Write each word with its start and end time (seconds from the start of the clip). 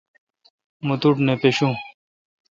مہ 0.87 0.95
توٹھ 1.01 1.21
نہ 1.25 1.33
پاشوں۔ 1.41 1.73